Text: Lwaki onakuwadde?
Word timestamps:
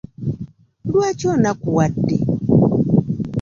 Lwaki 0.89 1.25
onakuwadde? 1.35 2.15